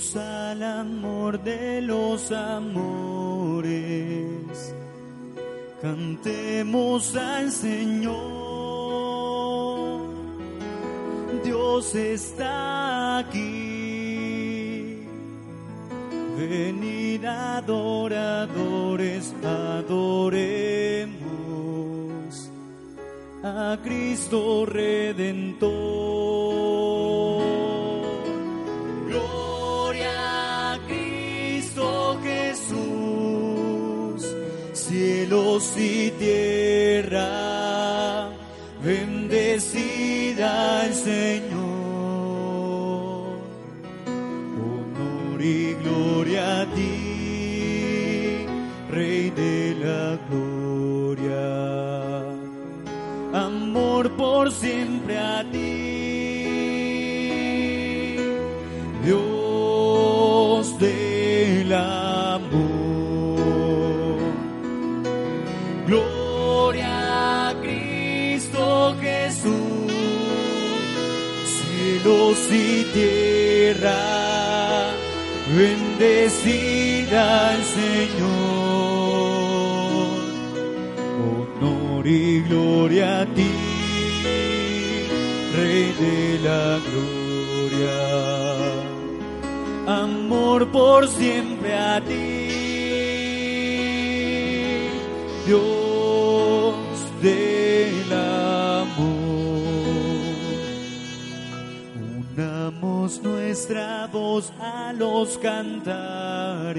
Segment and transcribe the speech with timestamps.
[0.00, 3.70] Al amor de los amores.
[5.82, 8.20] Cantemos al Señor.
[11.44, 15.06] Dios está aquí.
[16.38, 17.74] Venid adoradores,
[19.44, 21.20] adoremos
[23.42, 25.79] a Cristo Redentor.
[76.46, 78.30] El Señor.
[81.60, 83.50] Honor y gloria a ti,
[85.54, 87.20] Rey de la gloria
[89.86, 92.14] amor por siempre a ti,
[95.46, 95.79] Dios
[103.18, 106.76] Nuestra voz a los cantares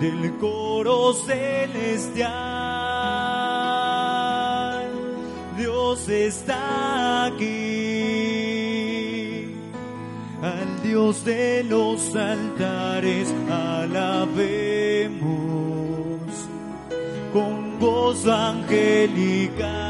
[0.00, 2.28] del coro celestial.
[5.56, 7.78] Dios está aquí
[10.42, 15.28] al Dios de los altares alabemos
[17.32, 19.87] con voz angelical.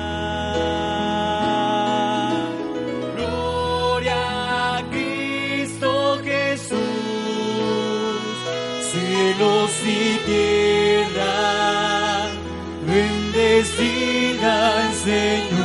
[14.38, 15.58] Señor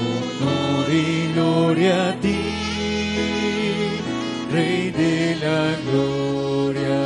[0.00, 2.40] honor y gloria a ti,
[4.50, 7.02] Rey de la gloria.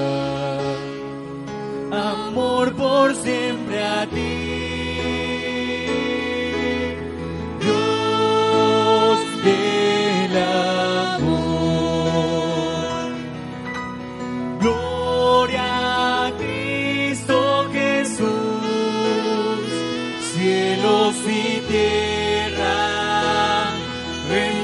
[1.90, 3.37] Amor por siempre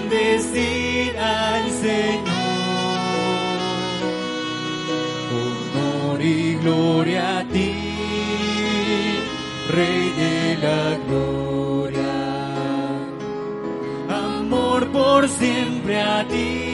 [0.09, 2.25] bendecida al Señor.
[5.35, 7.75] Honor y gloria a ti,
[9.71, 12.15] Rey de la gloria.
[14.09, 16.74] Amor por siempre a ti.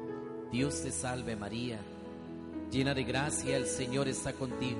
[0.51, 1.79] Dios te salve María,
[2.69, 4.79] llena de gracia, el Señor está contigo.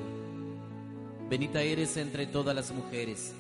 [1.30, 3.34] Bendita eres entre todas las mujeres.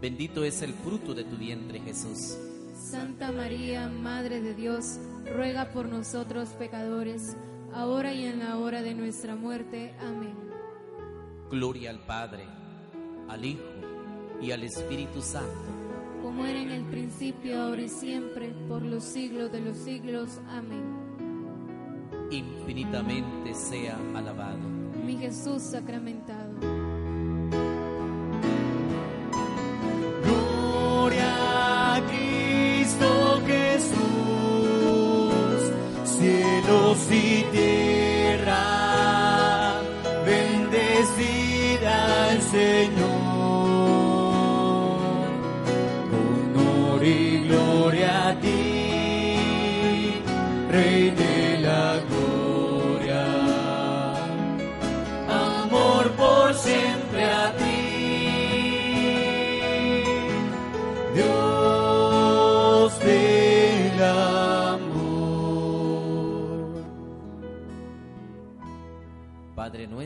[0.00, 2.36] Bendito es el fruto de tu vientre Jesús.
[2.74, 4.98] Santa María, Madre de Dios,
[5.32, 7.36] ruega por nosotros pecadores,
[7.72, 9.94] ahora y en la hora de nuestra muerte.
[10.00, 10.34] Amén.
[11.50, 12.46] Gloria al Padre,
[13.28, 13.62] al Hijo
[14.42, 15.68] y al Espíritu Santo.
[16.20, 20.40] Como era en el principio, ahora y siempre, por los siglos de los siglos.
[20.48, 20.97] Amén.
[22.30, 24.58] Infinitamente sea alabado.
[25.04, 26.47] Mi Jesús sacramentado.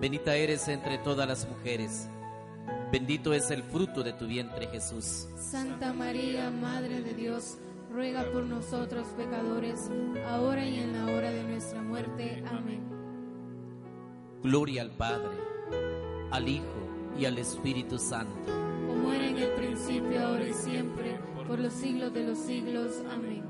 [0.00, 2.08] Bendita eres entre todas las mujeres.
[2.92, 5.28] Bendito es el fruto de tu vientre Jesús.
[5.36, 7.58] Santa María, Madre de Dios,
[7.92, 9.90] ruega por nosotros pecadores,
[10.26, 12.42] ahora y en la hora de nuestra muerte.
[12.46, 12.80] Amén.
[14.42, 15.36] Gloria al Padre,
[16.30, 16.64] al Hijo
[17.18, 18.52] y al Espíritu Santo.
[18.86, 21.18] Como era en el principio, ahora y siempre,
[21.48, 23.02] por los siglos de los siglos.
[23.10, 23.42] Amén.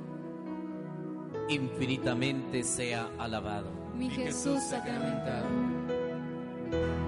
[1.48, 3.70] Infinitamente sea alabado.
[3.94, 5.46] Mi Jesús sacramentado.
[6.70, 7.07] Gloria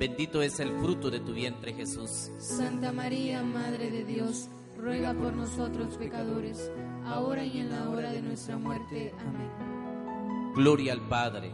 [0.00, 2.30] Bendito es el fruto de tu vientre Jesús.
[2.38, 4.48] Santa María, Madre de Dios,
[4.78, 6.72] ruega por nosotros pecadores,
[7.04, 9.12] ahora y en la hora de nuestra muerte.
[9.18, 10.54] Amén.
[10.54, 11.50] Gloria al Padre,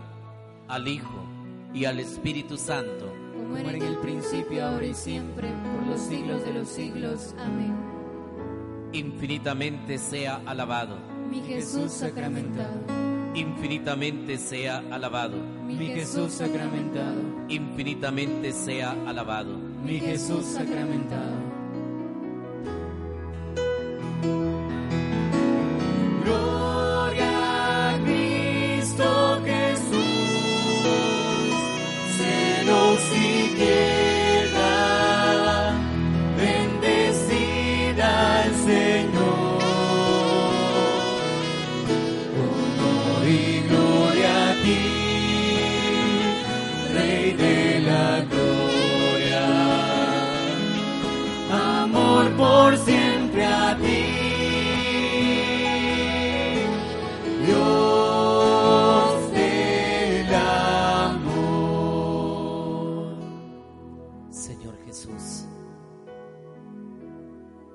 [0.69, 1.27] al Hijo
[1.75, 3.13] y al Espíritu Santo.
[3.35, 7.35] Como era en el principio, ahora y siempre, por los siglos de los siglos.
[7.41, 7.75] Amén.
[8.93, 10.97] Infinitamente sea alabado.
[11.29, 13.06] Mi Jesús sacramentado.
[13.37, 15.37] Infinitamente sea alabado.
[15.67, 17.21] Mi Jesús sacramentado.
[17.49, 19.59] Infinitamente sea alabado.
[19.85, 21.46] Mi Jesús sacramentado.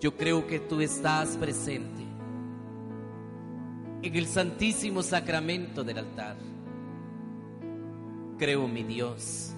[0.01, 2.01] Yo creo que tú estás presente
[4.01, 6.38] en el santísimo sacramento del altar.
[8.39, 9.53] Creo, mi Dios,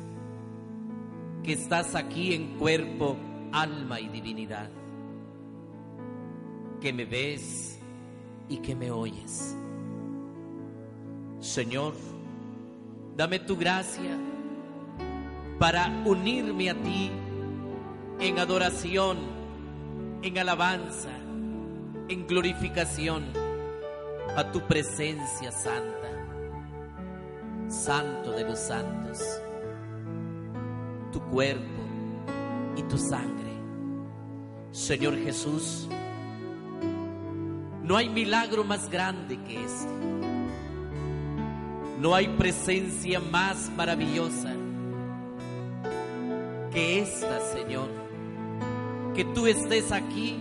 [1.44, 3.16] que estás aquí en cuerpo,
[3.54, 4.70] alma y divinidad,
[6.82, 7.80] que me ves
[8.50, 9.56] y que me oyes.
[11.40, 11.94] Señor,
[13.16, 14.18] dame tu gracia
[15.58, 17.10] para unirme a ti
[18.20, 19.43] en adoración,
[20.24, 21.10] en alabanza,
[22.08, 23.26] en glorificación
[24.38, 26.10] a tu presencia santa,
[27.68, 29.22] santo de los santos,
[31.12, 31.84] tu cuerpo
[32.78, 33.52] y tu sangre.
[34.72, 35.90] Señor Jesús,
[37.84, 39.92] no hay milagro más grande que este.
[42.00, 44.54] No hay presencia más maravillosa
[46.72, 48.03] que esta, Señor.
[49.16, 50.38] Que tú estés aquí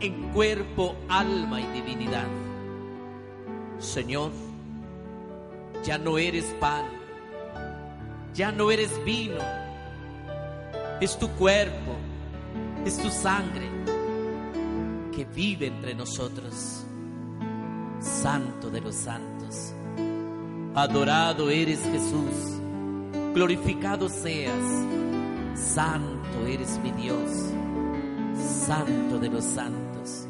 [0.00, 2.26] en cuerpo, alma y divinidad.
[3.78, 4.32] Señor,
[5.84, 6.84] ya no eres pan,
[8.34, 9.38] ya no eres vino,
[11.00, 11.96] es tu cuerpo,
[12.84, 13.68] es tu sangre
[15.14, 16.84] que vive entre nosotros.
[18.00, 19.72] Santo de los santos,
[20.74, 22.60] adorado eres Jesús,
[23.34, 24.64] glorificado seas,
[25.54, 27.52] Santo eres mi Dios,
[28.36, 30.26] Santo de los santos.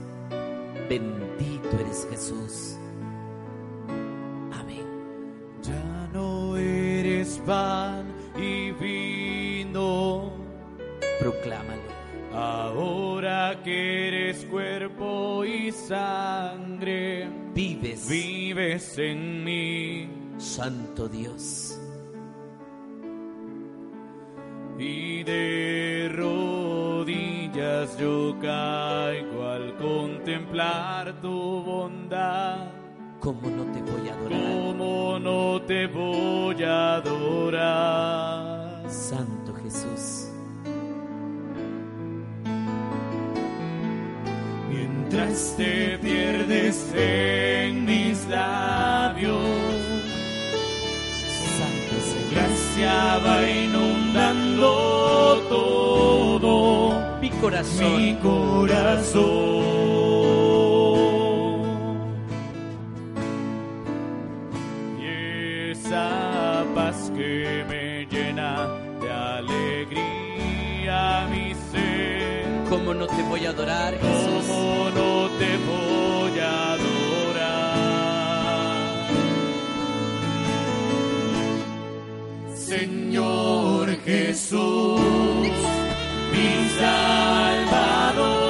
[0.88, 2.76] Bendito eres Jesús.
[4.52, 4.86] Amén.
[5.62, 8.06] Ya no eres pan
[8.36, 10.32] y vino,
[11.20, 11.80] Proclámalo.
[12.34, 20.08] ahora que eres cuerpo y sangre, Vives, vives en mí.
[20.38, 21.78] Santo Dios.
[24.78, 25.81] Y de
[27.82, 32.68] rodillas yo caigo al contemplar tu bondad.
[33.20, 34.40] ¿Cómo no te voy a adorar?
[34.40, 38.82] ¿Cómo no te voy a adorar?
[38.90, 40.28] Santo Jesús.
[44.68, 49.38] Mientras te pierdes en mis labios,
[51.58, 51.96] Santo
[52.30, 54.91] gracia va inundando
[57.42, 57.96] corazón.
[57.96, 59.22] mi corazón.
[64.98, 68.68] Y esa paz que me llena
[69.00, 71.00] de alegría
[71.32, 72.46] mi ser.
[72.70, 74.44] ¿Cómo no te voy a adorar, Jesús?
[74.46, 77.02] ¿Cómo no te voy a adorar?
[82.54, 85.41] Señor Jesús,
[86.82, 88.41] Salvador,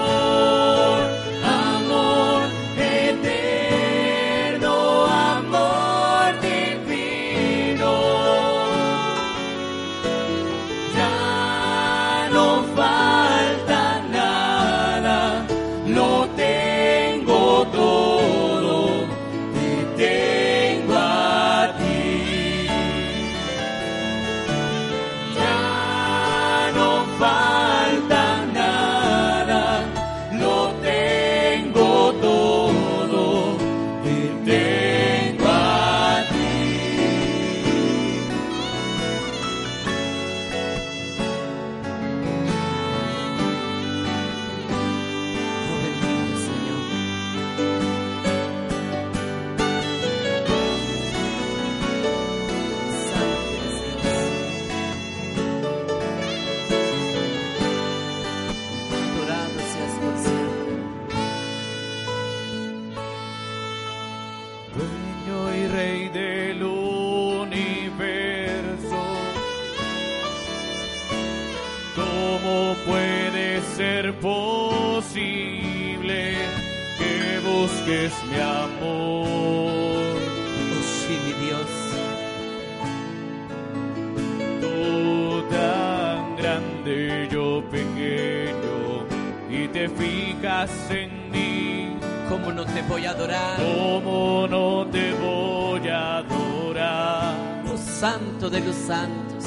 [89.99, 91.97] fijas en mí.
[92.29, 93.57] ¿Cómo no te voy a adorar?
[93.57, 97.35] ¿Cómo no te voy a adorar?
[97.73, 99.45] Oh, Santo de los santos.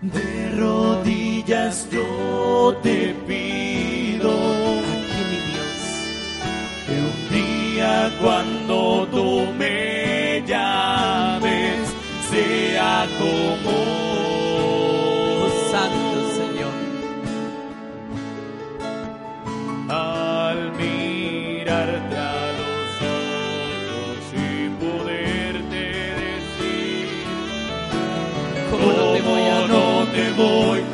[0.00, 5.80] De rodillas yo te pido Aquí, mi Dios.
[6.86, 9.26] que un día cuando tú
[9.58, 11.78] me llames
[12.30, 13.57] sea como
[30.18, 30.87] te voy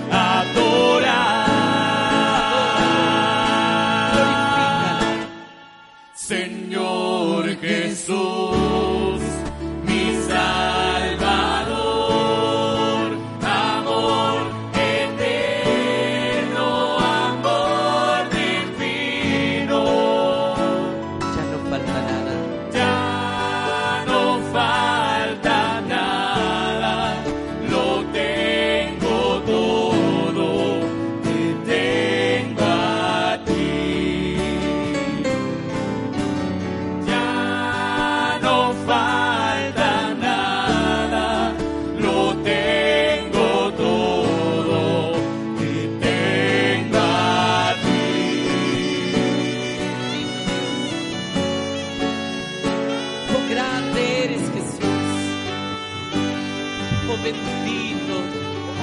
[57.25, 58.15] bendito.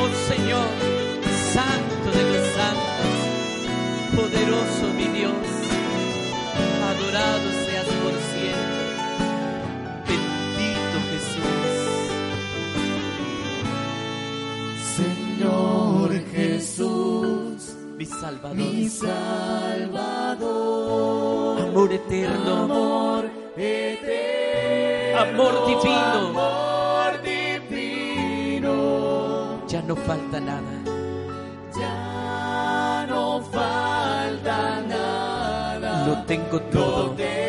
[0.02, 0.68] Oh, Señor,
[1.54, 3.14] santo de los santos.
[4.16, 5.48] Poderoso mi Dios.
[6.92, 8.84] Adorado seas por siempre.
[10.10, 11.72] Bendito Jesús.
[14.98, 17.60] Señor Jesús.
[17.98, 20.42] mi Salvador, mi Salvador,
[21.62, 26.71] amor eterno, amor eterno, amor divino, amor
[29.92, 30.74] no falta nada,
[31.78, 37.41] ya no falta nada, lo tengo lo todo, tengo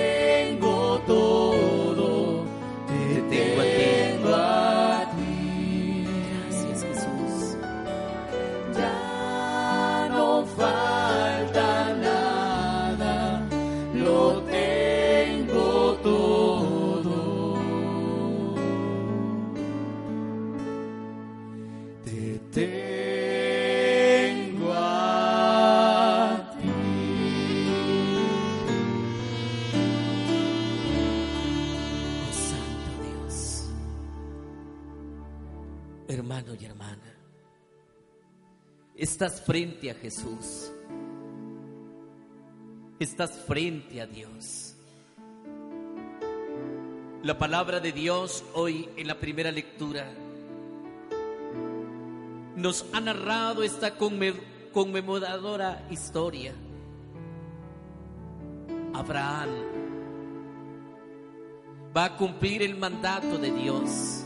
[39.25, 40.73] estás frente a Jesús.
[42.99, 44.75] Estás frente a Dios.
[47.23, 50.11] La palabra de Dios hoy en la primera lectura
[52.57, 54.41] nos ha narrado esta conme-
[54.73, 56.53] conmemoradora historia.
[58.93, 59.51] Abraham
[61.97, 64.25] va a cumplir el mandato de Dios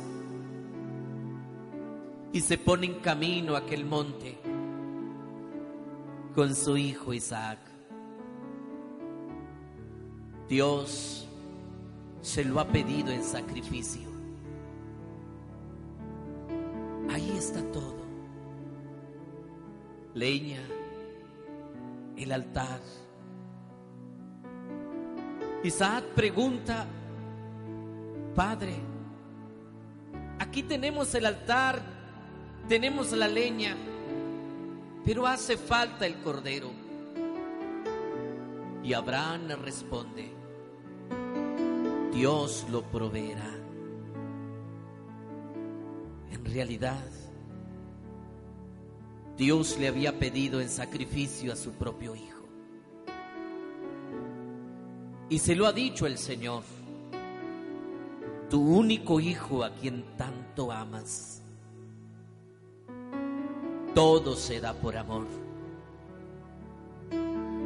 [2.33, 4.56] y se pone en camino a aquel monte
[6.37, 7.59] con su hijo Isaac.
[10.51, 11.27] Dios
[12.21, 14.07] se lo ha pedido en sacrificio.
[17.11, 18.05] Ahí está todo.
[20.13, 20.61] Leña,
[22.19, 22.81] el altar.
[25.65, 26.87] Isaac pregunta,
[28.35, 28.75] Padre,
[30.39, 31.81] aquí tenemos el altar,
[32.69, 33.75] tenemos la leña,
[35.07, 36.69] pero hace falta el cordero.
[38.83, 40.33] Y Abraham responde,
[42.13, 43.55] Dios lo proveerá.
[46.33, 47.05] En realidad,
[49.37, 52.49] Dios le había pedido en sacrificio a su propio hijo.
[55.29, 56.65] Y se lo ha dicho el Señor,
[58.51, 61.46] tu único hijo a quien tanto amas.
[63.97, 65.27] Todo se da por amor.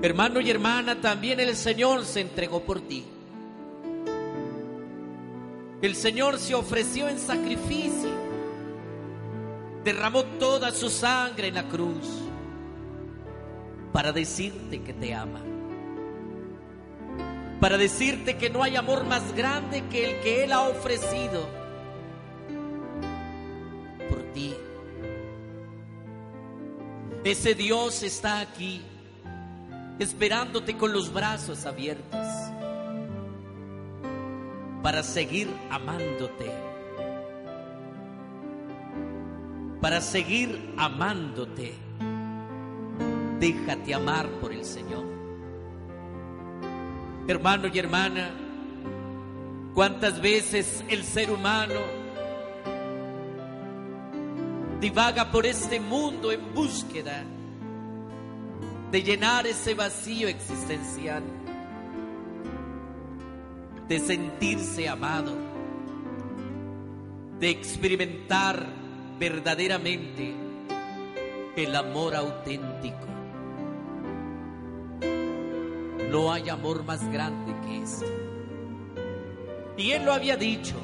[0.00, 3.04] Hermano y hermana, también el Señor se entregó por ti.
[5.82, 8.12] El Señor se ofreció en sacrificio.
[9.82, 12.06] Derramó toda su sangre en la cruz
[13.92, 15.40] para decirte que te ama.
[17.58, 21.59] Para decirte que no hay amor más grande que el que Él ha ofrecido
[27.24, 28.80] Ese Dios está aquí
[29.98, 32.26] esperándote con los brazos abiertos
[34.82, 36.50] para seguir amándote,
[39.82, 41.74] para seguir amándote.
[43.38, 45.04] Déjate amar por el Señor.
[47.28, 48.30] Hermano y hermana,
[49.74, 51.99] ¿cuántas veces el ser humano
[54.80, 57.22] divaga por este mundo en búsqueda
[58.90, 61.22] de llenar ese vacío existencial?
[63.90, 65.32] de sentirse amado,
[67.40, 68.64] de experimentar
[69.18, 70.32] verdaderamente
[71.56, 73.08] el amor auténtico.
[76.08, 78.06] No hay amor más grande que este.
[79.76, 80.76] Y él lo había dicho,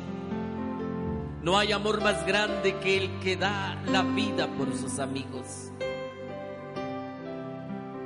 [1.47, 5.71] no hay amor más grande que el que da la vida por sus amigos.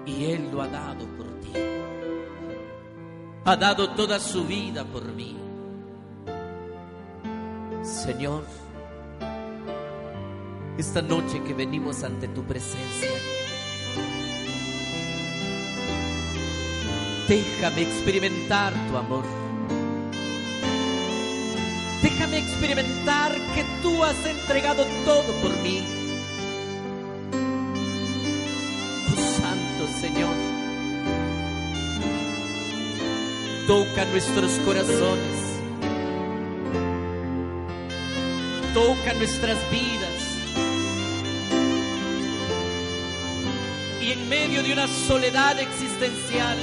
[0.04, 1.52] Y él lo ha dado por ti
[3.42, 5.34] ha dado toda su vida por mí.
[7.82, 8.44] Señor,
[10.76, 13.10] esta noche que venimos ante tu presencia,
[17.26, 19.39] déjame experimentar tu amor.
[22.02, 25.82] Déjame experimentar que tú has entregado todo por mí.
[29.12, 30.50] Oh Santo Señor.
[33.70, 35.38] toca nuestros corazones,
[38.74, 40.18] toca nuestras vidas.
[44.02, 46.58] Y en medio de una soledad existencial,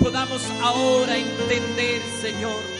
[0.00, 2.73] podamos ahora entender, Señor,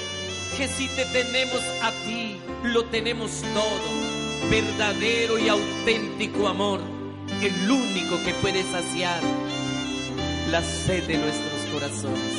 [0.57, 6.81] que si te tenemos a ti, lo tenemos todo, verdadero y auténtico amor.
[7.43, 9.21] el único que puede saciar
[10.51, 12.35] la sed de nuestros corazones.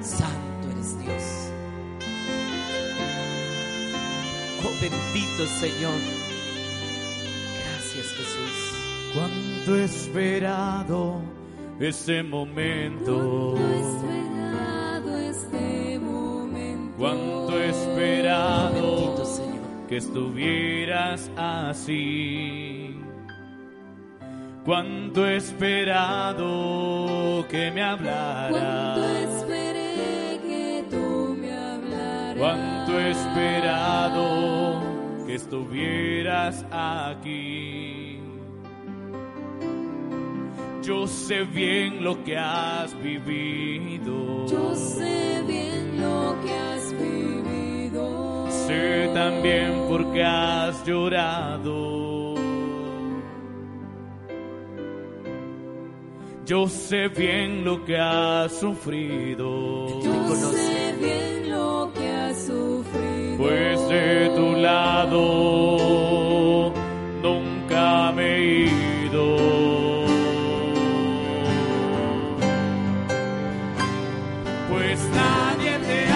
[0.00, 1.22] Santo eres Dios.
[4.64, 6.00] Oh bendito Señor.
[7.60, 8.78] Gracias Jesús.
[9.14, 11.22] Cuánto he esperado
[11.80, 13.54] este momento.
[13.54, 14.37] Cuánto he esperado este momento.
[16.98, 19.14] Cuánto he esperado
[19.88, 22.96] que estuvieras así.
[24.64, 26.44] Cuánto he esperado
[27.48, 29.32] que me Cuánto hablaras.
[29.32, 32.36] esperé que tú me hablaras.
[32.36, 34.82] Cuánto he esperado
[35.26, 38.18] que estuvieras aquí.
[40.82, 44.46] Yo sé bien lo que has vivido.
[44.46, 46.77] Yo sé bien lo que has vivido.
[48.68, 52.34] Sé también por qué has llorado.
[56.44, 60.02] Yo sé bien lo que has sufrido.
[60.02, 63.38] Yo sé bien lo que has sufrido.
[63.38, 65.14] Pues de tu lado
[67.22, 68.66] nunca me he
[69.06, 69.36] ido.
[74.68, 76.07] Pues nadie te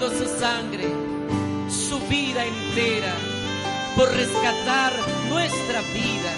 [0.00, 0.84] su sangre,
[1.68, 3.14] su vida entera,
[3.96, 4.92] por rescatar
[5.28, 6.32] nuestra vida.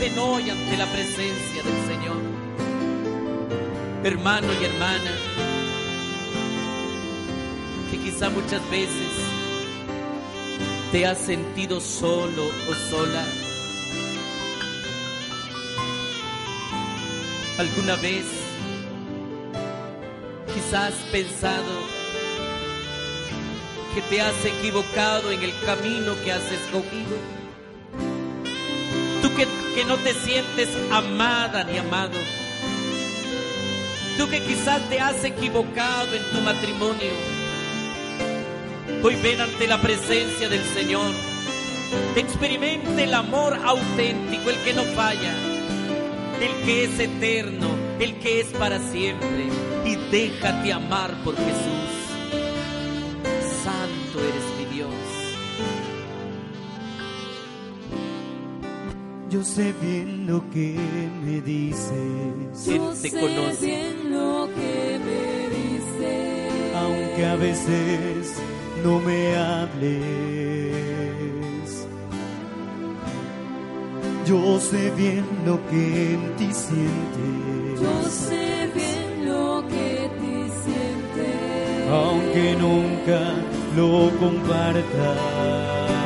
[0.00, 2.38] Ven hoy ante la presencia del Señor
[4.04, 5.10] hermano y hermana,
[7.90, 9.08] que quizá muchas veces
[10.92, 13.24] te has sentido solo o sola.
[17.58, 18.24] ¿Alguna vez
[20.54, 21.97] quizás has pensado
[23.98, 27.16] que te has equivocado en el camino que has escogido?
[29.20, 32.16] Tú que, que no te sientes amada ni amado.
[34.16, 37.10] Tú que quizás te has equivocado en tu matrimonio.
[39.02, 41.10] Hoy ven ante la presencia del Señor.
[42.14, 45.34] Experimente el amor auténtico, el que no falla,
[46.40, 49.48] el que es eterno, el que es para siempre.
[49.84, 51.97] Y déjate amar por Jesús.
[59.38, 60.74] Yo sé bien lo que
[61.24, 61.92] me dices,
[62.66, 63.66] Él Yo te sé conoce.
[63.66, 66.74] bien lo que me dices.
[66.74, 68.34] aunque a veces
[68.82, 70.74] no me hables.
[74.26, 81.88] Yo sé bien lo que en ti sientes, Yo sé bien lo que te sientes.
[81.92, 83.20] aunque nunca
[83.76, 85.97] lo compartas.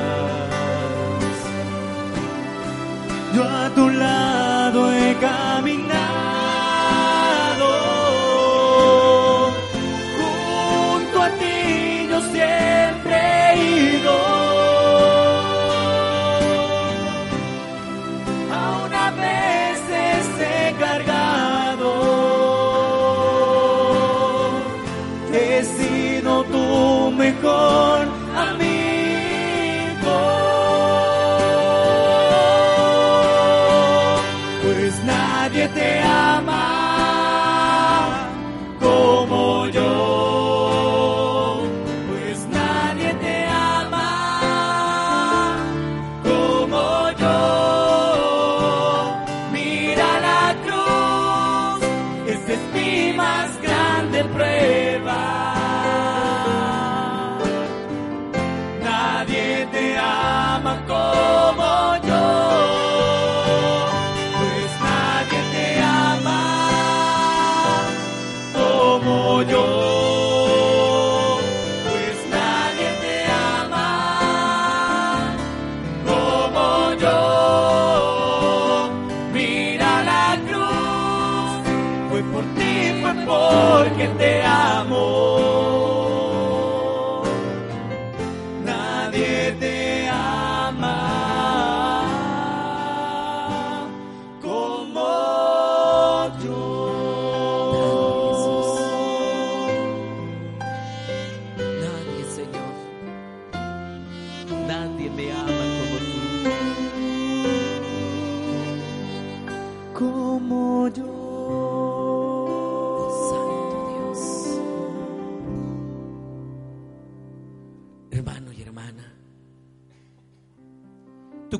[3.34, 6.00] Yo a tu lado he caminado,
[10.18, 13.56] junto a ti yo siempre he
[13.96, 14.16] ido.
[18.60, 21.90] Aún a veces he cargado,
[25.32, 27.91] he sido tu mejor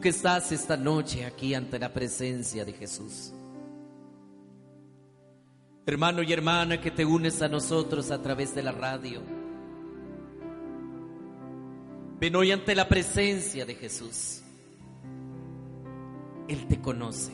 [0.03, 3.33] que estás esta noche aquí ante la presencia de Jesús.
[5.87, 9.23] Hermano y hermana que te unes a nosotros a través de la radio.
[12.19, 14.43] Ven hoy ante la presencia de Jesús.
[16.49, 17.33] Él te conoce.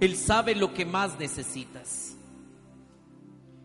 [0.00, 2.16] Él sabe lo que más necesitas.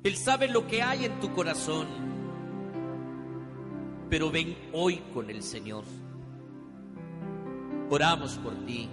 [0.04, 1.88] Él sabe lo que hay en tu corazón.
[4.10, 5.84] Pero ven hoy con el Señor.
[7.90, 8.90] Oramos por ti.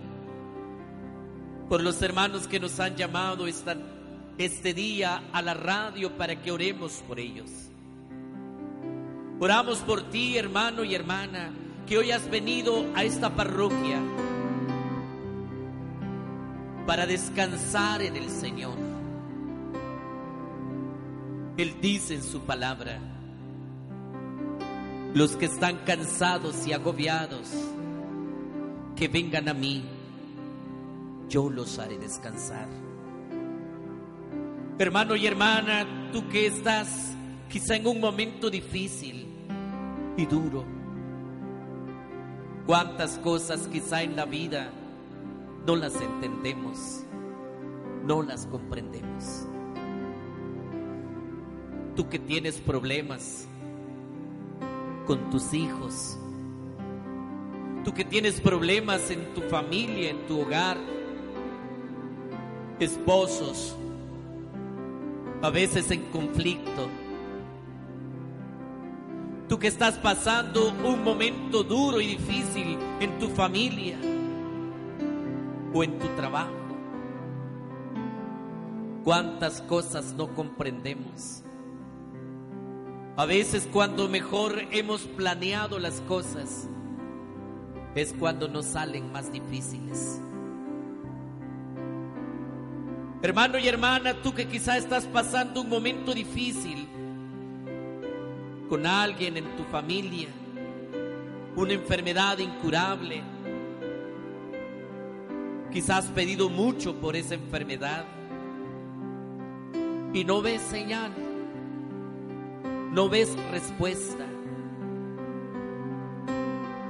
[1.69, 3.77] Por los hermanos que nos han llamado esta,
[4.39, 7.51] este día a la radio para que oremos por ellos.
[9.41, 11.51] Oramos por ti, hermano y hermana,
[11.87, 14.01] que hoy has venido a esta parroquia
[16.87, 18.77] para descansar en el Señor.
[21.57, 22.99] Él dice en su palabra,
[25.15, 27.51] los que están cansados y agobiados,
[28.97, 29.85] que vengan a mí,
[31.29, 32.69] yo los haré descansar.
[34.79, 37.15] Hermano y hermana, tú que estás
[37.49, 39.27] quizá en un momento difícil
[40.17, 40.65] y duro,
[42.67, 44.71] cuántas cosas quizá en la vida
[45.67, 47.05] no las entendemos,
[48.05, 49.47] no las comprendemos.
[51.95, 53.47] Tú que tienes problemas
[55.07, 56.19] con tus hijos,
[57.85, 60.77] tú que tienes problemas en tu familia, en tu hogar,
[62.79, 63.77] esposos,
[65.43, 66.89] a veces en conflicto.
[69.49, 73.99] Tú que estás pasando un momento duro y difícil en tu familia
[75.75, 76.53] o en tu trabajo.
[79.05, 81.43] Cuántas cosas no comprendemos.
[83.17, 86.69] A veces cuando mejor hemos planeado las cosas
[87.95, 90.21] es cuando nos salen más difíciles.
[93.23, 96.89] Hermano y hermana, tú que quizá estás pasando un momento difícil
[98.69, 100.29] con alguien en tu familia,
[101.55, 103.23] una enfermedad incurable,
[105.71, 108.05] quizás has pedido mucho por esa enfermedad
[110.13, 111.13] y no ves señal,
[112.91, 114.32] no ves respuesta.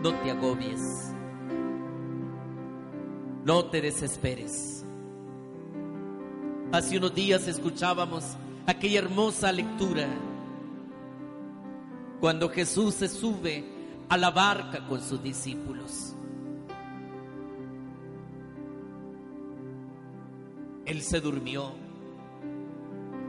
[0.03, 1.15] No te agobies,
[3.45, 4.85] no te desesperes.
[6.73, 8.25] Hace unos días escuchábamos
[8.67, 10.09] aquella hermosa lectura
[12.19, 13.65] cuando Jesús se sube
[14.09, 16.17] a la barca con sus discípulos.
[20.85, 21.75] Él se durmió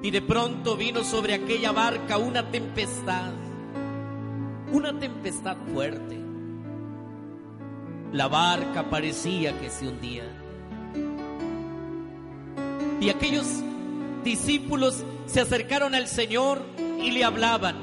[0.01, 3.31] y de pronto vino sobre aquella barca una tempestad,
[4.71, 6.22] una tempestad fuerte.
[8.13, 10.23] La barca parecía que se hundía.
[13.02, 13.47] Y aquellos
[14.23, 16.62] discípulos se acercaron al Señor
[17.02, 17.76] y le hablaban.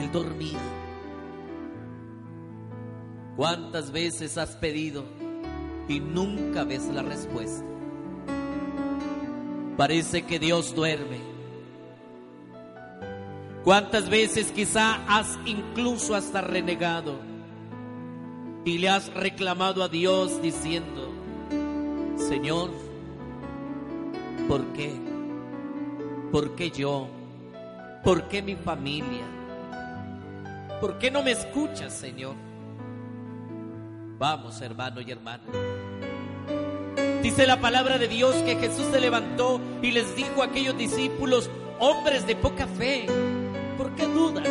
[0.00, 0.58] Él dormía.
[3.36, 5.04] ¿Cuántas veces has pedido
[5.88, 7.64] y nunca ves la respuesta?
[9.76, 11.20] Parece que Dios duerme.
[13.62, 17.31] ¿Cuántas veces quizá has incluso hasta renegado
[18.64, 21.10] y le has reclamado a Dios diciendo,
[22.16, 22.70] Señor,
[24.48, 24.92] ¿por qué?
[26.30, 27.08] ¿Por qué yo?
[28.04, 29.24] ¿Por qué mi familia?
[30.80, 32.34] ¿Por qué no me escuchas, Señor?
[34.18, 35.42] Vamos, hermano y hermana.
[37.22, 41.50] Dice la palabra de Dios que Jesús se levantó y les dijo a aquellos discípulos,
[41.78, 43.06] hombres de poca fe,
[43.76, 44.44] ¿por qué dudan?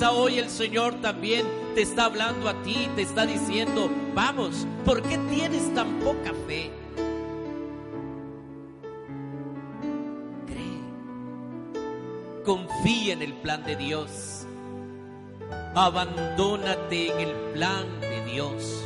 [0.00, 5.16] Hoy el Señor también te está hablando a ti, te está diciendo, vamos, ¿por qué
[5.30, 6.72] tienes tan poca fe?
[10.46, 10.80] Cree,
[12.44, 14.46] confía en el plan de Dios,
[15.74, 18.82] abandónate en el plan de Dios.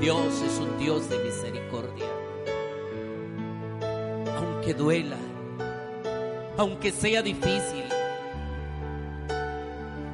[0.00, 2.06] Dios es un Dios de misericordia.
[4.36, 5.18] Aunque duela,
[6.56, 7.84] aunque sea difícil,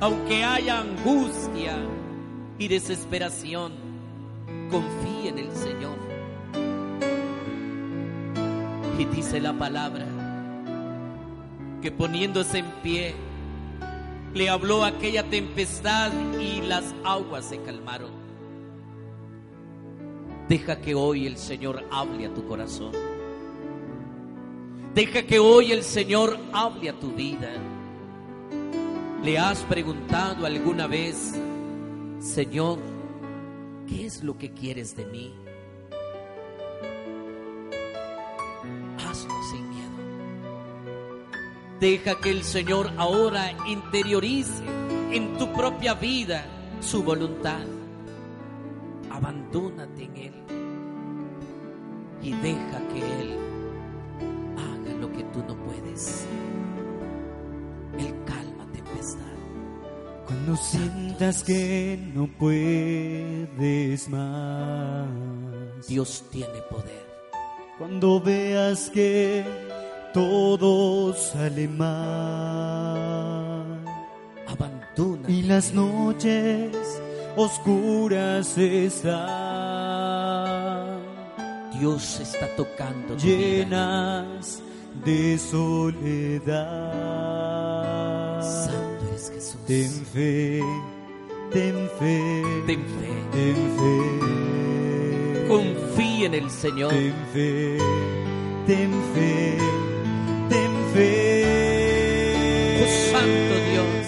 [0.01, 1.77] aunque haya angustia
[2.59, 3.73] y desesperación,
[4.71, 5.97] confíe en el Señor.
[8.99, 10.07] Y dice la palabra
[11.83, 13.15] que poniéndose en pie,
[14.35, 18.11] le habló aquella tempestad y las aguas se calmaron.
[20.49, 22.93] Deja que hoy el Señor hable a tu corazón.
[24.95, 27.51] Deja que hoy el Señor hable a tu vida.
[29.23, 31.35] ¿Le has preguntado alguna vez,
[32.21, 32.79] Señor,
[33.89, 35.35] qué es lo que quieres de mí?
[38.99, 39.91] Hazlo sin miedo.
[41.81, 44.63] Deja que el Señor ahora interiorice
[45.11, 46.47] en tu propia vida
[46.81, 47.67] su voluntad.
[49.11, 50.35] Abandónate en Él
[52.23, 53.39] y deja que Él
[54.57, 56.27] haga lo que tú no puedes.
[60.27, 65.07] Cuando sientas que no puedes más.
[65.87, 67.07] Dios tiene poder.
[67.79, 69.45] Cuando veas que
[70.13, 71.95] todo sale mal.
[74.49, 75.31] Abandona.
[75.31, 76.77] Y las noches
[77.37, 79.17] oscuras están.
[81.79, 83.37] Dios está tocando tu vida.
[83.37, 84.61] Llenas
[85.05, 86.87] de soledad.
[89.67, 90.61] Ten fe,
[91.53, 93.09] ten fe, Ten fe.
[93.33, 93.95] ten fe.
[95.49, 96.91] Confía en el Señor.
[96.93, 97.79] Ten fe,
[98.67, 99.59] ten fe,
[100.49, 101.13] ten fe.
[102.81, 104.07] Oh, Santo Dios.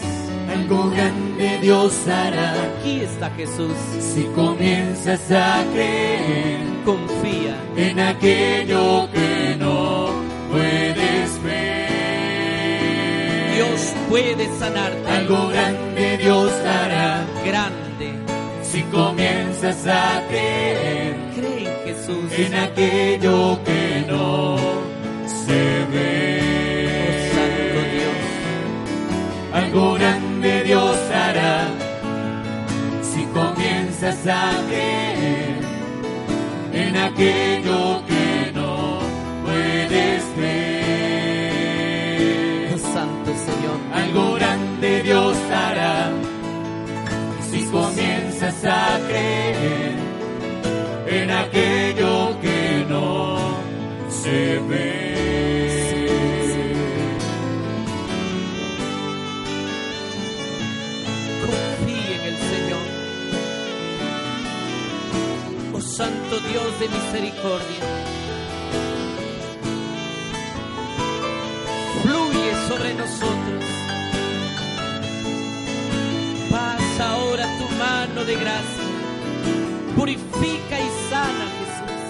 [0.57, 3.73] Algo grande Dios hará Aquí está Jesús.
[4.01, 7.57] si comienzas a creer Confía.
[7.77, 10.09] en aquello que no
[10.51, 10.88] puedes
[14.09, 15.11] puede sanarte.
[15.11, 18.13] Algo grande Dios hará grande.
[18.63, 22.33] si comienzas a creer Cree en Jesús.
[22.37, 24.57] en aquello que no
[25.27, 26.41] se ve.
[27.33, 29.65] Oh, Santo Dios.
[29.65, 31.69] Algo grande Dios hará
[33.03, 35.59] si comienzas a creer
[36.73, 38.08] en aquello que
[43.99, 46.11] Algo grande Dios hará
[47.51, 49.97] si comienzas a creer
[51.09, 53.39] en aquello que no
[54.09, 55.09] se ve.
[61.89, 62.87] En el Señor.
[65.75, 67.85] Oh Santo Dios de misericordia.
[72.03, 73.18] Fluye sobre nosotros.
[78.29, 78.85] De gracia.
[79.97, 82.03] Purifica y sana, Jesús.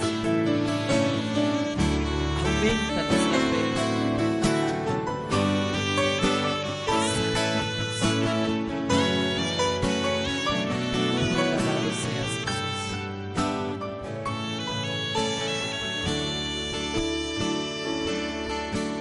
[2.42, 3.62] Aumenta nuestra fe.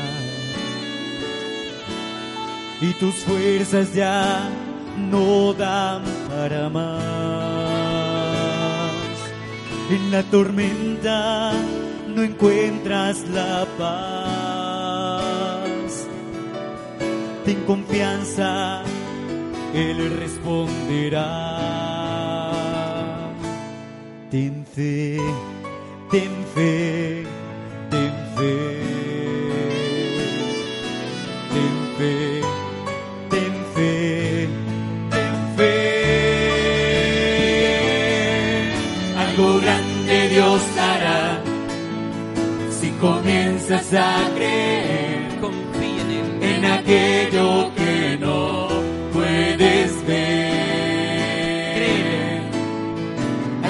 [2.80, 4.48] y tus fuerzas ya
[5.10, 6.90] no dan para más,
[9.90, 11.52] en la tormenta
[12.14, 15.10] no encuentras la paz.
[17.44, 18.82] Ten confianza,
[19.74, 21.56] Él responderá.
[24.30, 25.18] Ten fe,
[26.10, 27.19] ten fe,
[39.30, 41.38] Algo grande Dios hará
[42.68, 46.02] si comienzas a creer Confía
[46.40, 48.68] en aquello que no
[49.12, 51.74] puedes ver.
[51.76, 52.42] Créeme.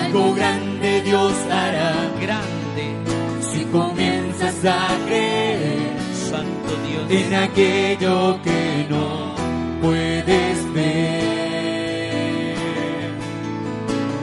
[0.02, 2.94] Algo grande Dios hará Grande,
[3.42, 7.10] si comienzas a creer Santo Dios.
[7.10, 9.34] en aquello que no
[9.82, 11.30] puedes ver.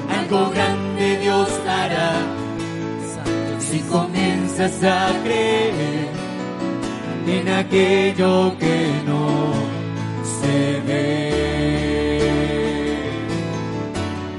[0.09, 0.76] Algo grande
[1.27, 2.13] Dios hará
[3.59, 6.07] si comienzas a creer
[7.27, 9.51] en aquello que no
[10.23, 11.33] se ve.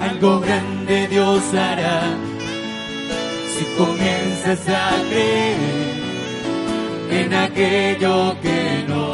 [0.00, 2.00] algo grande Dios hará
[3.54, 5.56] si comienzas a creer
[7.10, 9.12] en aquello que no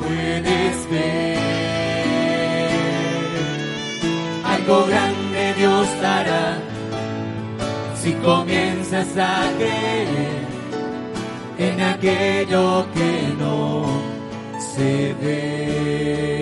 [0.00, 1.38] puedes ver.
[4.44, 6.59] Algo grande Dios hará
[8.02, 10.46] si comienzas a creer
[11.58, 13.84] en aquello que no
[14.58, 16.39] se ve.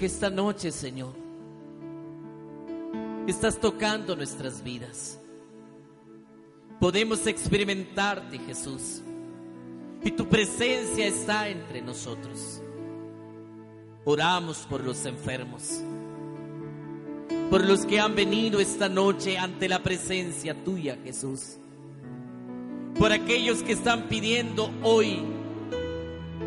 [0.00, 1.12] Esta noche, Señor,
[3.26, 5.20] estás tocando nuestras vidas.
[6.80, 9.02] Podemos experimentarte, Jesús.
[10.02, 12.62] Y tu presencia está entre nosotros.
[14.06, 15.82] Oramos por los enfermos.
[17.50, 21.58] Por los que han venido esta noche ante la presencia tuya, Jesús.
[22.98, 25.20] Por aquellos que están pidiendo hoy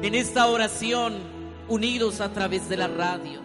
[0.01, 1.32] en esta oración
[1.67, 3.39] unidos a través de la radio,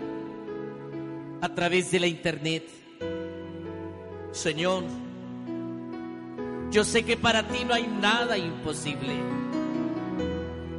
[1.41, 2.69] a través de la internet.
[4.33, 4.85] Señor,
[6.71, 9.15] yo sé que para ti no hay nada imposible.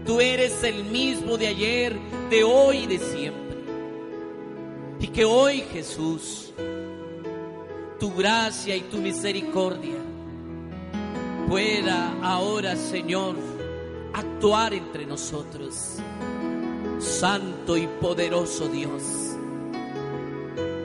[0.05, 1.97] Tú eres el mismo de ayer,
[2.29, 3.57] de hoy y de siempre.
[4.99, 6.53] Y que hoy, Jesús,
[7.99, 9.97] tu gracia y tu misericordia
[11.47, 13.35] pueda ahora, Señor,
[14.13, 15.97] actuar entre nosotros.
[16.99, 19.01] Santo y poderoso Dios,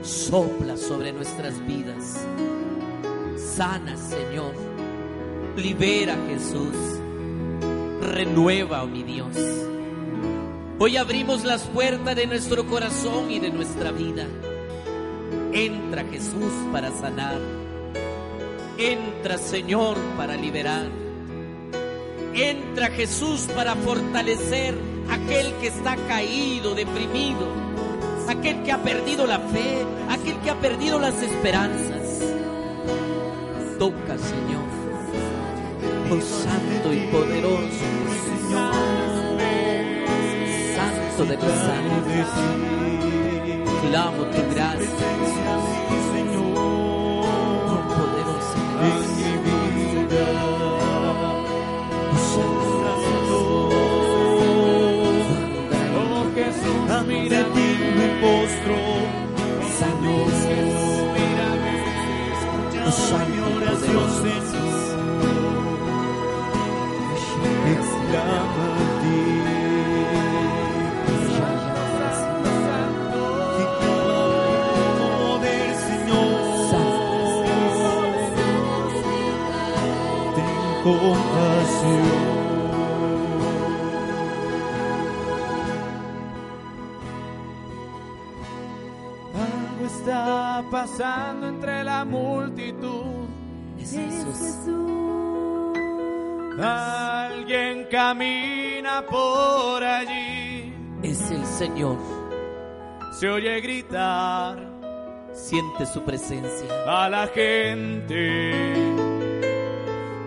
[0.02, 2.24] sopla sobre nuestras vidas.
[3.36, 4.54] Sana, Señor.
[5.56, 6.76] Libera, Jesús.
[8.00, 9.36] Renueva, oh mi Dios.
[10.78, 14.28] Hoy abrimos las puertas de nuestro corazón y de nuestra vida.
[15.52, 17.40] Entra, Jesús, para sanar.
[18.78, 20.86] Entra, Señor, para liberar.
[22.34, 27.46] Entra Jesús para fortalecer aquel que está caído, deprimido,
[28.28, 32.20] aquel que ha perdido la fe, aquel que ha perdido las esperanzas.
[33.78, 34.64] Toca, Señor,
[36.10, 37.84] oh Santo y poderoso,
[40.76, 42.28] Santo de los santos,
[43.88, 45.43] clamo tu gracia,
[58.54, 58.76] me postro,
[59.78, 60.28] Señor,
[61.14, 61.74] mírame,
[62.34, 64.96] escucha mi oración, Señor,
[67.64, 67.74] me
[68.10, 69.20] clamo a ti,
[73.58, 74.24] y clamo
[74.60, 76.32] tu poder, Señor,
[80.34, 82.23] ten compasión.
[90.74, 93.28] Pasando entre la multitud.
[93.78, 94.72] Es Jesús.
[96.60, 100.74] Alguien camina por allí.
[101.00, 101.96] Es el Señor.
[103.20, 104.58] Se oye gritar
[105.32, 106.66] Siente su presencia.
[106.88, 108.72] a la gente.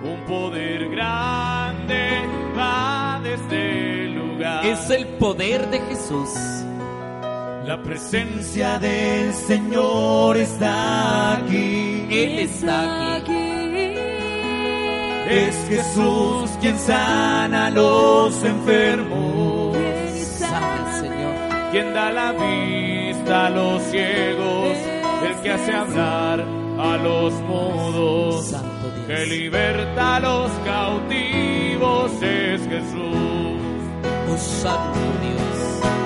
[0.02, 2.22] Un poder grande
[2.58, 4.66] va desde el lugar.
[4.66, 6.30] Es el poder de Jesús.
[7.68, 12.08] La presencia del Señor está aquí.
[12.10, 13.94] Él está aquí.
[15.30, 19.76] Es Jesús quien sana a los enfermos,
[20.40, 21.72] Sana el Señor.
[21.72, 24.78] quien da la vista a los ciegos,
[25.28, 26.46] el que hace hablar
[26.80, 33.60] a los mudos, Santo que liberta a los cautivos, es Jesús.
[34.32, 35.97] Oh Santo Dios.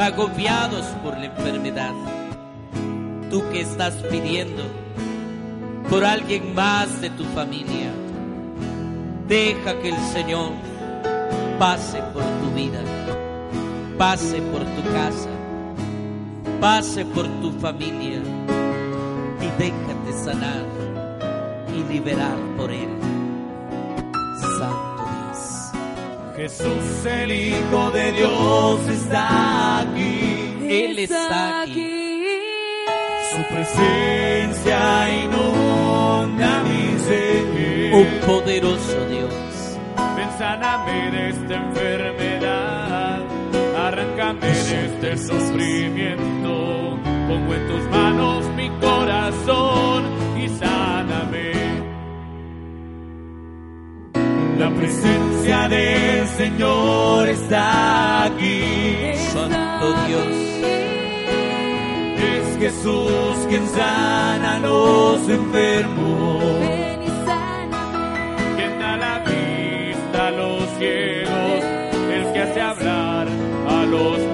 [0.00, 1.92] Agobiados por la enfermedad.
[3.30, 4.62] Tú que estás pidiendo
[5.88, 7.90] por alguien más de tu familia,
[9.28, 10.52] deja que el Señor
[11.58, 12.80] pase por tu vida,
[13.98, 15.28] pase por tu casa,
[16.60, 18.20] pase por tu familia
[19.40, 20.64] y déjate sanar
[21.74, 22.89] y liberar por Él.
[26.40, 30.56] Jesús, el Hijo de Dios, está aquí.
[30.70, 32.24] Él está aquí.
[33.30, 37.92] Su presencia inunda mi ser.
[37.92, 39.76] Un poderoso Dios.
[40.16, 43.22] Ven, sáname de esta enfermedad,
[43.76, 46.98] arráncame de este sufrimiento.
[47.28, 50.04] Pongo en tus manos mi corazón
[50.42, 50.99] y sáname.
[54.60, 58.60] La presencia del Señor está aquí.
[59.32, 60.26] Santo Dios.
[62.34, 66.60] Es Jesús quien sana a los enfermos.
[66.60, 68.56] Ven y sáname.
[68.56, 71.64] quien da la vista a los ciegos,
[72.12, 73.28] el que hace hablar
[73.66, 74.29] a los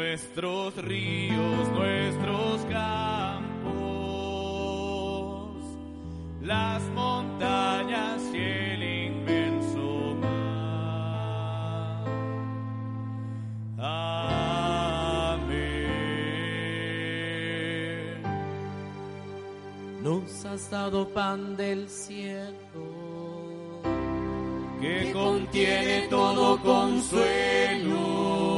[0.00, 3.60] Nuestros ríos, nuestros campos,
[6.40, 12.06] las montañas y el inmenso mar.
[13.76, 15.52] Amén.
[20.02, 22.54] Nos has dado pan del cielo,
[24.80, 28.49] que contiene todo consuelo.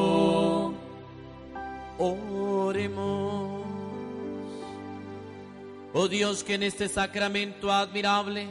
[5.95, 8.49] Oh Dios, que en este sacramento admirable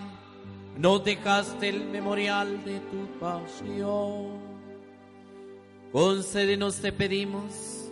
[0.77, 4.39] nos dejaste el memorial de tu pasión.
[5.91, 7.89] Concédenos, te pedimos,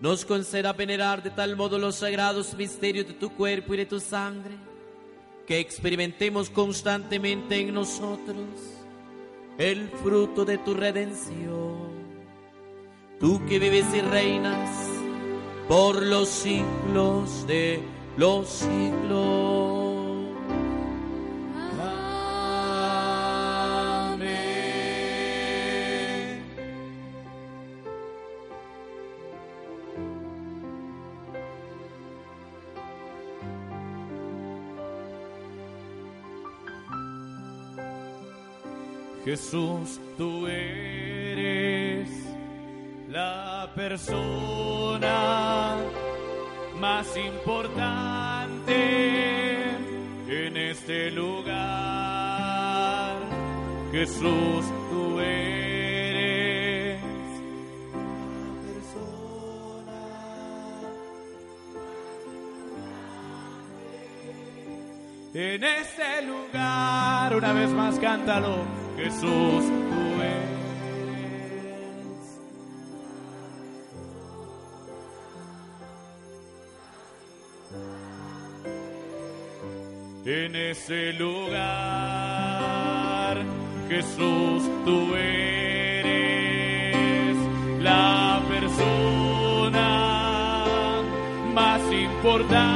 [0.00, 4.00] nos conceda venerar de tal modo los sagrados misterios de tu cuerpo y de tu
[4.00, 4.56] sangre,
[5.46, 8.48] que experimentemos constantemente en nosotros
[9.58, 12.01] el fruto de tu redención.
[13.22, 14.68] Tú que vives y reinas
[15.68, 17.80] por los siglos de
[18.16, 19.62] los siglos.
[39.24, 41.01] Jesús, tú eres
[43.12, 45.16] la persona
[46.80, 48.72] más importante
[50.28, 51.52] en este lugar.
[53.92, 57.02] Jesús, tú eres
[58.32, 60.00] la persona
[65.34, 67.36] en este lugar.
[67.36, 68.64] Una vez más, cántalo.
[68.96, 70.21] Jesús, tú eres.
[80.82, 81.62] Ese lugar,
[83.88, 86.16] Jesús, tú eres
[87.80, 89.86] la persona
[91.54, 92.71] más importante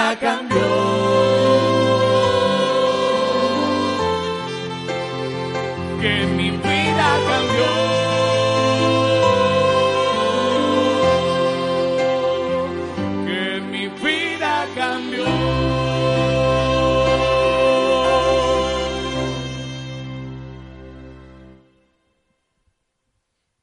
[0.00, 0.68] vida cambió.
[6.00, 7.70] Que mi vida cambió.
[13.26, 15.26] Que mi vida cambió.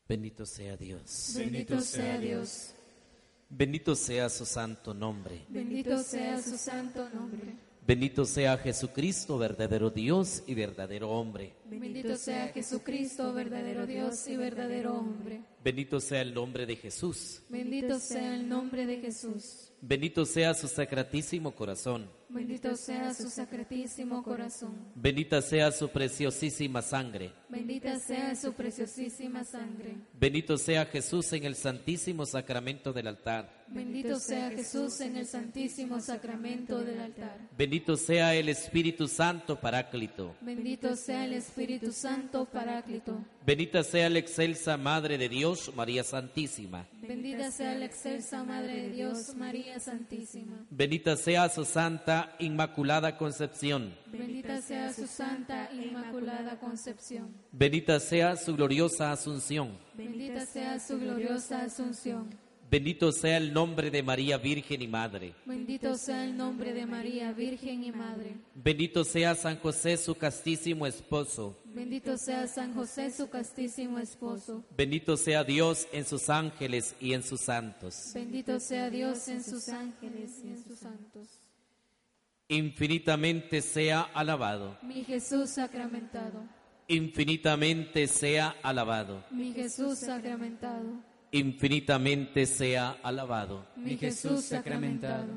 [0.07, 1.33] Bendito sea Dios.
[1.35, 2.76] Bendito sea Dios.
[3.49, 5.45] Bendito sea su santo nombre.
[5.49, 7.55] Bendito sea su santo nombre.
[7.87, 11.53] Bendito sea Jesucristo, verdadero Dios y verdadero hombre.
[11.63, 15.41] Bendito sea Jesucristo, verdadero Dios y verdadero hombre.
[15.63, 17.41] Bendito sea el nombre de Jesús.
[17.47, 19.71] Bendito sea el nombre de Jesús.
[19.79, 22.09] Bendito sea su sacratísimo corazón.
[22.29, 24.75] Bendito sea su sacratísimo corazón.
[24.95, 27.31] Bendita sea su preciosísima sangre.
[27.47, 29.95] Bendita sea su preciosísima sangre.
[30.19, 33.57] Bendito sea Jesús en el santísimo sacramento del altar.
[33.69, 37.37] Bendito sea Jesús en el santísimo sacramento del altar.
[37.57, 40.35] Bendito sea el Espíritu Santo Paráclito.
[40.41, 43.25] Bendito sea el Espíritu Santo Paráclito.
[43.45, 46.87] Bendita sea la excelsa Madre de Dios, María Santísima.
[47.01, 50.65] Bendita sea la excelsa Madre de Dios, María Santísima.
[50.69, 51.65] Bendita sea su
[52.17, 53.93] Santa Inmaculada Concepción.
[54.07, 57.33] Bendita sea su Santa Inmaculada Concepción.
[57.51, 59.77] Bendita sea su gloriosa Asunción.
[59.93, 62.29] Bendita sea su gloriosa Asunción.
[62.69, 65.33] Bendito sea el nombre de María Virgen y Madre.
[65.45, 68.35] Bendito sea el nombre de María, Virgen y Madre.
[68.55, 71.57] Bendito sea San José, su castísimo esposo.
[71.65, 74.65] Bendito sea San José, su castísimo esposo.
[74.75, 78.11] Bendito sea Dios en sus ángeles y en sus santos.
[78.13, 81.46] Bendito sea Dios en sus ángeles y en sus santos.
[82.49, 84.77] Infinitamente sea alabado.
[84.81, 86.45] Mi Jesús sacramentado.
[86.87, 89.21] Infinitamente sea alabado.
[89.31, 91.03] Mi Jesús sacramentado.
[91.31, 93.65] Infinitamente sea alabado.
[93.75, 95.33] Mi Jesús sacramentado.